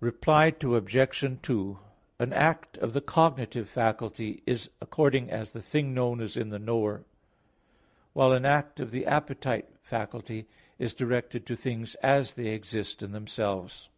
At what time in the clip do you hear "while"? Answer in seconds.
8.14-8.32